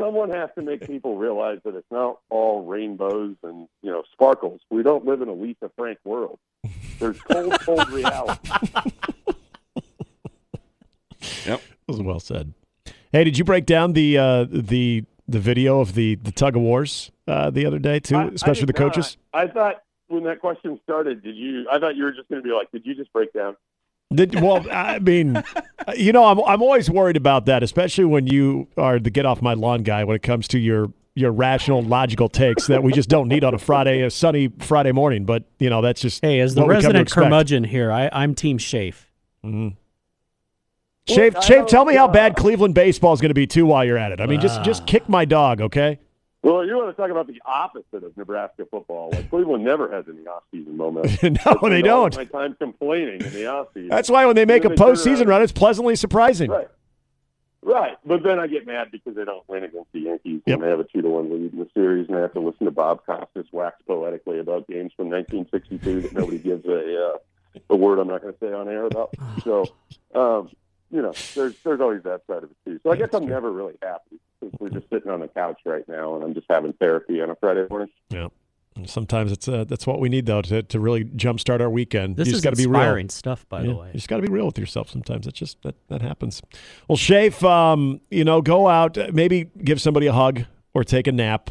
someone 0.00 0.30
has 0.30 0.50
to 0.56 0.62
make 0.62 0.86
people 0.86 1.16
realize 1.16 1.58
that 1.64 1.74
it's 1.74 1.90
not 1.90 2.18
all 2.30 2.64
rainbows 2.64 3.36
and 3.42 3.68
you 3.82 3.90
know 3.90 4.02
sparkles. 4.12 4.60
We 4.70 4.82
don't 4.82 5.04
live 5.04 5.22
in 5.22 5.28
a 5.28 5.32
Lisa 5.34 5.70
Frank 5.76 5.98
world. 6.04 6.38
There's 6.98 7.20
cold, 7.22 7.58
cold 7.60 7.88
reality. 7.90 8.50
That 11.46 11.60
was 11.86 12.00
well 12.02 12.20
said. 12.20 12.52
Hey, 13.12 13.24
did 13.24 13.38
you 13.38 13.44
break 13.44 13.66
down 13.66 13.92
the 13.92 14.18
uh, 14.18 14.44
the 14.50 15.04
the 15.28 15.38
video 15.38 15.80
of 15.80 15.94
the 15.94 16.16
the 16.16 16.32
tug 16.32 16.56
of 16.56 16.62
wars 16.62 17.10
uh, 17.26 17.50
the 17.50 17.64
other 17.66 17.78
day 17.78 18.00
too, 18.00 18.16
I- 18.16 18.24
I 18.24 18.28
especially 18.28 18.66
did 18.66 18.68
the 18.76 18.78
coaches? 18.78 19.16
not. 19.32 19.44
I 19.44 19.52
thought 19.52 19.82
when 20.08 20.24
that 20.24 20.40
question 20.40 20.78
started, 20.82 21.22
did 21.22 21.36
you? 21.36 21.66
I 21.70 21.78
thought 21.78 21.96
you 21.96 22.04
were 22.04 22.12
just 22.12 22.28
going 22.28 22.42
to 22.42 22.46
be 22.46 22.54
like, 22.54 22.70
did 22.72 22.84
you 22.84 22.94
just 22.94 23.12
break 23.12 23.32
down? 23.32 23.56
Did, 24.12 24.40
well, 24.40 24.64
I 24.70 24.98
mean, 24.98 25.42
you 25.96 26.12
know, 26.12 26.24
I'm 26.24 26.38
I'm 26.40 26.62
always 26.62 26.90
worried 26.90 27.16
about 27.16 27.46
that, 27.46 27.62
especially 27.62 28.04
when 28.04 28.26
you 28.26 28.68
are 28.76 28.98
the 28.98 29.10
get 29.10 29.26
off 29.26 29.42
my 29.42 29.54
lawn 29.54 29.82
guy 29.82 30.04
when 30.04 30.14
it 30.14 30.22
comes 30.22 30.46
to 30.48 30.58
your 30.58 30.92
your 31.16 31.30
rational, 31.30 31.82
logical 31.82 32.28
takes 32.28 32.66
that 32.66 32.82
we 32.82 32.92
just 32.92 33.08
don't 33.08 33.28
need 33.28 33.44
on 33.44 33.54
a 33.54 33.58
Friday, 33.58 34.02
a 34.02 34.10
sunny 34.10 34.50
Friday 34.58 34.92
morning. 34.92 35.24
But 35.24 35.44
you 35.58 35.70
know, 35.70 35.80
that's 35.80 36.00
just 36.00 36.24
Hey, 36.24 36.40
as 36.40 36.54
the 36.54 36.62
what 36.62 36.68
we 36.68 36.74
come 36.74 36.82
to 36.82 36.88
resident 36.88 37.10
curmudgeon 37.10 37.64
here, 37.64 37.90
I, 37.92 38.10
I'm 38.12 38.34
Team 38.34 38.58
Shafe. 38.58 39.06
Shave, 41.06 41.34
Look, 41.34 41.42
I 41.42 41.46
Shave, 41.46 41.58
don't, 41.60 41.68
tell 41.68 41.84
me 41.84 41.94
how 41.94 42.06
uh, 42.06 42.12
bad 42.12 42.34
Cleveland 42.36 42.74
baseball 42.74 43.12
is 43.12 43.20
going 43.20 43.30
to 43.30 43.34
be 43.34 43.46
too 43.46 43.66
while 43.66 43.84
you're 43.84 43.98
at 43.98 44.12
it. 44.12 44.20
I 44.20 44.26
mean, 44.26 44.40
just 44.40 44.62
just 44.62 44.86
kick 44.86 45.08
my 45.08 45.24
dog, 45.24 45.60
okay? 45.60 45.98
Well, 46.44 46.66
you 46.66 46.76
want 46.76 46.94
to 46.94 47.00
talk 47.00 47.10
about 47.10 47.26
the 47.26 47.40
opposite 47.46 48.04
of 48.04 48.14
Nebraska 48.18 48.66
football? 48.70 49.10
Like 49.12 49.30
Cleveland 49.30 49.64
never 49.64 49.90
has 49.90 50.04
any 50.08 50.26
off-season 50.26 50.76
momentum. 50.76 51.38
no, 51.46 51.68
they 51.70 51.80
don't. 51.80 52.14
My 52.14 52.24
time 52.26 52.54
complaining 52.60 53.22
in 53.22 53.32
the 53.32 53.46
off-season. 53.46 53.88
That's 53.88 54.10
why 54.10 54.26
when 54.26 54.36
they 54.36 54.44
make 54.44 54.66
a 54.66 54.68
they 54.68 54.74
postseason 54.74 55.26
run, 55.26 55.40
it's 55.40 55.52
pleasantly 55.52 55.96
surprising. 55.96 56.50
Right. 56.50 56.68
Right. 57.62 57.96
But 58.04 58.22
then 58.22 58.38
I 58.38 58.46
get 58.46 58.66
mad 58.66 58.88
because 58.92 59.16
they 59.16 59.24
don't 59.24 59.48
win 59.48 59.64
against 59.64 59.90
the 59.92 60.00
Yankees 60.00 60.42
Yep. 60.44 60.54
and 60.56 60.62
they 60.62 60.68
have 60.68 60.80
a 60.80 60.84
two 60.84 61.00
to 61.00 61.08
one 61.08 61.30
lead 61.30 61.54
in 61.54 61.58
the 61.58 61.68
series 61.72 62.08
and 62.08 62.18
I 62.18 62.20
have 62.20 62.34
to 62.34 62.40
listen 62.40 62.66
to 62.66 62.70
Bob 62.70 63.06
Costas 63.06 63.46
wax 63.52 63.76
poetically 63.86 64.38
about 64.38 64.68
games 64.68 64.92
from 64.94 65.08
nineteen 65.08 65.46
sixty 65.50 65.78
two 65.78 66.02
that 66.02 66.12
nobody 66.12 66.38
gives 66.38 66.66
a 66.66 67.06
uh, 67.14 67.16
a 67.70 67.76
word 67.76 67.98
I'm 68.00 68.08
not 68.08 68.20
gonna 68.20 68.34
say 68.38 68.52
on 68.52 68.68
air 68.68 68.84
about. 68.84 69.14
So 69.44 69.64
um, 70.14 70.50
you 70.94 71.02
know, 71.02 71.12
there's 71.34 71.56
there's 71.64 71.80
always 71.80 72.04
that 72.04 72.22
side 72.28 72.44
of 72.44 72.50
it 72.50 72.56
too. 72.64 72.78
So 72.84 72.92
I 72.92 72.96
guess 72.96 73.08
I'm 73.12 73.26
never 73.26 73.50
really 73.50 73.74
happy 73.82 74.20
since 74.40 74.54
we're 74.60 74.70
just 74.70 74.88
sitting 74.90 75.10
on 75.10 75.18
the 75.18 75.28
couch 75.28 75.60
right 75.66 75.86
now 75.88 76.14
and 76.14 76.22
I'm 76.22 76.34
just 76.34 76.46
having 76.48 76.72
therapy 76.74 77.20
on 77.20 77.30
a 77.30 77.34
Friday 77.34 77.66
morning. 77.68 77.88
Yeah. 78.10 78.28
And 78.76 78.88
sometimes 78.88 79.32
it's 79.32 79.48
uh, 79.48 79.64
that's 79.64 79.88
what 79.88 79.98
we 79.98 80.08
need 80.08 80.26
though 80.26 80.42
to, 80.42 80.62
to 80.62 80.78
really 80.78 81.04
jumpstart 81.04 81.60
our 81.60 81.68
weekend. 81.68 82.16
This 82.16 82.28
you 82.28 82.34
is 82.34 82.42
just 82.42 82.44
got 82.44 82.50
to 82.50 82.56
be 82.56 82.66
real. 82.66 82.76
inspiring 82.76 83.08
stuff, 83.08 83.44
by 83.48 83.62
Yeah, 83.62 83.66
the 83.66 83.74
way. 83.74 83.86
You 83.88 83.92
just 83.94 84.08
got 84.08 84.16
to 84.16 84.22
be 84.22 84.28
real 84.32 84.46
with 84.46 84.58
yourself 84.58 84.88
sometimes. 84.88 85.26
It's 85.26 85.38
just 85.38 85.60
that 85.62 85.74
that 85.88 86.00
happens. 86.00 86.40
Well, 86.88 86.96
Shafe, 86.96 87.42
um, 87.42 88.00
you 88.12 88.24
know, 88.24 88.40
go 88.40 88.68
out, 88.68 88.96
uh, 88.96 89.10
maybe 89.12 89.50
give 89.64 89.80
somebody 89.80 90.06
a 90.06 90.12
hug 90.12 90.44
or 90.74 90.84
take 90.84 91.08
a 91.08 91.12
nap, 91.12 91.50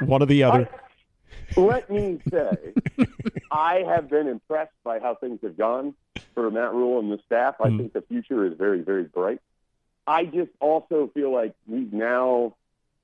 one 0.00 0.22
or 0.22 0.26
the 0.26 0.44
other. 0.44 0.68
Let 1.56 1.90
me 1.90 2.20
say, 2.30 2.72
I 3.52 3.84
have 3.86 4.10
been 4.10 4.26
impressed 4.26 4.74
by 4.84 4.98
how 4.98 5.14
things 5.16 5.38
have 5.42 5.56
gone 5.56 5.94
for 6.36 6.48
Matt 6.50 6.72
Rhule 6.74 7.00
and 7.00 7.10
the 7.10 7.18
staff. 7.26 7.56
I 7.60 7.68
Mm. 7.70 7.78
think 7.78 7.92
the 7.94 8.02
future 8.02 8.44
is 8.44 8.52
very, 8.54 8.80
very 8.82 9.04
bright. 9.04 9.40
I 10.06 10.26
just 10.26 10.50
also 10.60 11.08
feel 11.14 11.32
like 11.32 11.54
we've 11.66 11.92
now, 11.92 12.54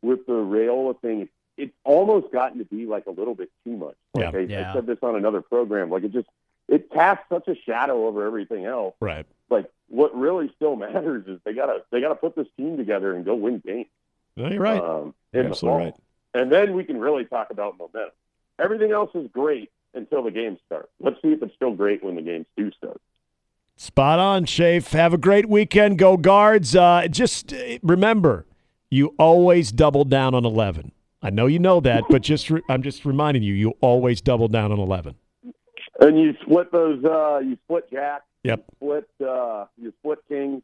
with 0.03 0.25
the 0.27 0.35
Raiola 0.35 1.01
thing, 1.01 1.29
it's 1.57 1.75
almost 1.83 2.31
gotten 2.33 2.59
to 2.59 2.65
be 2.65 2.87
like 2.87 3.07
a 3.07 3.11
little 3.11 3.35
bit 3.35 3.51
too 3.65 3.77
much. 3.77 3.97
Like 4.15 4.33
Yeah. 4.33 4.39
I, 4.39 4.43
Yeah. 4.43 4.71
I 4.71 4.75
said 4.75 4.87
this 4.87 4.99
on 5.03 5.17
another 5.17 5.41
program. 5.41 5.91
Like 5.91 6.05
it 6.05 6.12
just 6.12 6.29
it 6.69 6.91
casts 6.91 7.25
such 7.29 7.49
a 7.49 7.55
shadow 7.57 8.07
over 8.07 8.25
everything 8.25 8.67
else. 8.67 8.95
Right. 9.01 9.27
Like 9.51 9.67
what 9.89 10.15
really 10.17 10.51
still 10.57 10.77
matters 10.87 11.27
is 11.27 11.41
they 11.45 11.55
gotta 11.55 11.83
they 11.91 12.01
gotta 12.01 12.15
put 12.15 12.37
this 12.37 12.47
team 12.57 12.77
together 12.77 13.15
and 13.15 13.25
go 13.25 13.35
win 13.35 13.59
games. 13.59 13.89
No, 14.37 14.49
you're 14.49 14.62
right. 14.62 14.81
Um, 14.83 15.15
You're 15.33 15.45
absolutely 15.47 15.85
right. 15.87 15.95
And 16.35 16.51
then 16.53 16.75
we 16.75 16.85
can 16.85 16.99
really 16.99 17.25
talk 17.25 17.51
about 17.51 17.77
momentum. 17.79 18.12
Everything 18.59 18.93
else 18.93 19.11
is 19.15 19.29
great 19.33 19.71
until 19.93 20.23
the 20.23 20.31
games 20.31 20.59
start. 20.65 20.89
Let's 21.01 21.21
see 21.21 21.33
if 21.33 21.43
it's 21.43 21.55
still 21.55 21.73
great 21.75 22.03
when 22.03 22.15
the 22.15 22.23
games 22.23 22.47
do 22.57 22.71
start. 22.73 22.99
Spot 23.76 24.19
on, 24.19 24.45
Shafe. 24.45 24.93
Have 24.93 25.12
a 25.12 25.19
great 25.19 25.49
weekend. 25.49 25.99
Go 25.99 26.17
guards. 26.17 26.76
Uh, 26.76 27.09
just 27.11 27.52
uh, 27.52 27.79
remember, 27.83 28.47
you 28.91 29.14
always 29.19 29.73
double 29.73 30.05
down 30.05 30.35
on 30.35 30.45
11. 30.45 30.93
I 31.23 31.31
know 31.31 31.47
you 31.47 31.59
know 31.59 31.81
that, 31.81 32.05
but 32.11 32.23
just 32.23 32.50
re- 32.50 32.62
I'm 32.69 32.83
just 32.83 33.05
reminding 33.05 33.43
you, 33.43 33.55
you 33.55 33.75
always 33.81 34.21
double 34.21 34.49
down 34.49 34.73
on 34.73 34.79
11. 34.79 35.14
And 36.00 36.19
you 36.19 36.35
split 36.43 36.71
those. 36.73 37.05
Uh, 37.05 37.38
you 37.38 37.57
split 37.64 37.91
Jack. 37.91 38.23
Yep. 38.45 38.64
You 38.71 38.76
split. 38.76 39.29
Uh, 39.29 39.67
you 39.81 39.93
split 40.00 40.19
King. 40.29 40.62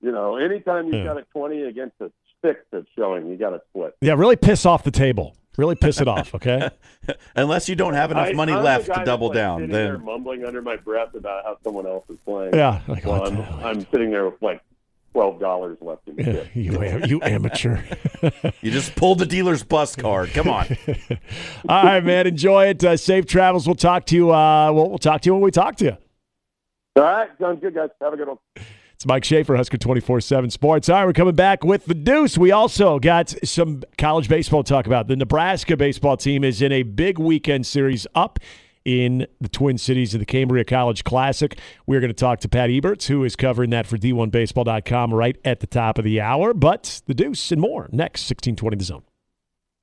You 0.00 0.12
know, 0.12 0.36
anytime 0.36 0.86
you've 0.86 0.96
Yeah. 0.96 1.04
got 1.04 1.18
a 1.18 1.22
twenty 1.32 1.62
against 1.62 1.96
a 2.00 2.10
six 2.44 2.60
that's 2.70 2.86
showing. 2.96 3.28
You 3.28 3.36
got 3.36 3.50
to 3.50 3.62
split. 3.70 3.96
Yeah, 4.00 4.12
really 4.14 4.36
piss 4.36 4.66
off 4.66 4.84
the 4.84 4.90
table. 4.90 5.34
Really 5.56 5.74
piss 5.74 6.00
it 6.00 6.08
off, 6.08 6.34
okay? 6.34 6.68
Unless 7.36 7.68
you 7.68 7.76
don't 7.76 7.94
have 7.94 8.10
enough 8.10 8.28
I- 8.28 8.32
money 8.32 8.52
I'm 8.52 8.62
left 8.62 8.88
guy 8.88 8.94
to 8.94 8.98
that's, 9.00 9.06
double 9.06 9.28
like, 9.28 9.36
down, 9.36 9.60
sitting 9.60 9.72
there 9.72 9.92
then 9.96 10.04
mumbling 10.04 10.44
under 10.44 10.60
my 10.62 10.76
breath 10.76 11.14
about 11.14 11.44
how 11.44 11.56
someone 11.64 11.86
else 11.86 12.04
is 12.10 12.18
playing. 12.24 12.54
Yeah. 12.54 12.80
Like, 12.88 13.04
Well, 13.06 13.26
I'm. 13.26 13.40
I'm 13.64 13.86
sitting 13.90 14.10
there 14.10 14.26
with 14.26 14.40
like 14.42 14.60
twelve 15.12 15.40
dollars 15.40 15.78
left 15.80 16.06
in 16.08 16.16
the 16.16 16.22
Yeah, 16.22 16.42
you, 16.52 17.04
you 17.06 17.22
amateur. 17.22 17.78
you 18.60 18.70
just 18.70 18.94
pulled 18.96 19.18
the 19.18 19.24
dealer's 19.26 19.62
bus 19.62 19.96
card. 19.96 20.30
Come 20.30 20.48
on. 20.48 20.66
All 21.68 21.84
right, 21.84 22.04
man. 22.04 22.26
Enjoy 22.26 22.66
it. 22.66 22.84
Uh, 22.84 22.96
safe 22.98 23.24
travels. 23.26 23.66
We'll 23.66 23.76
talk 23.76 24.04
to 24.06 24.14
you. 24.14 24.32
Uh, 24.34 24.70
we'll, 24.72 24.90
we'll 24.90 24.98
talk 24.98 25.22
to 25.22 25.28
you 25.28 25.32
when 25.34 25.42
we 25.42 25.50
talk 25.50 25.76
to 25.76 25.84
you. 25.86 25.96
All 26.96 27.02
right, 27.02 27.28
sounds 27.40 27.60
good, 27.60 27.74
guys. 27.74 27.90
Have 28.00 28.12
a 28.12 28.16
good 28.16 28.28
one. 28.28 28.38
It's 28.96 29.04
Mike 29.04 29.24
Schaefer, 29.24 29.54
Husker 29.56 29.76
24 29.76 30.22
7 30.22 30.48
Sports. 30.48 30.88
All 30.88 30.96
right, 30.96 31.04
we're 31.04 31.12
coming 31.12 31.34
back 31.34 31.62
with 31.62 31.84
the 31.84 31.92
deuce. 31.92 32.38
We 32.38 32.50
also 32.50 32.98
got 32.98 33.28
some 33.44 33.82
college 33.98 34.26
baseball 34.26 34.64
talk 34.64 34.86
about. 34.86 35.06
The 35.06 35.16
Nebraska 35.16 35.76
baseball 35.76 36.16
team 36.16 36.42
is 36.42 36.62
in 36.62 36.72
a 36.72 36.82
big 36.82 37.18
weekend 37.18 37.66
series 37.66 38.06
up 38.14 38.38
in 38.86 39.26
the 39.38 39.50
Twin 39.50 39.76
Cities 39.76 40.14
of 40.14 40.20
the 40.20 40.24
Cambria 40.24 40.64
College 40.64 41.04
Classic. 41.04 41.58
We're 41.86 42.00
going 42.00 42.08
to 42.08 42.14
talk 42.14 42.40
to 42.40 42.48
Pat 42.48 42.70
Eberts, 42.70 43.06
who 43.06 43.22
is 43.22 43.36
covering 43.36 43.68
that 43.68 43.86
for 43.86 43.98
D1Baseball.com 43.98 45.12
right 45.12 45.36
at 45.44 45.60
the 45.60 45.66
top 45.66 45.98
of 45.98 46.04
the 46.04 46.22
hour. 46.22 46.54
But 46.54 47.02
the 47.04 47.12
deuce 47.12 47.52
and 47.52 47.60
more 47.60 47.90
next, 47.92 48.22
1620 48.22 48.78
the 48.78 48.84
zone. 48.84 49.02